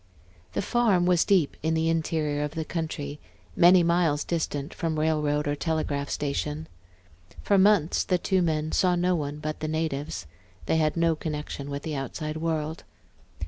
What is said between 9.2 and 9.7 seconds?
but the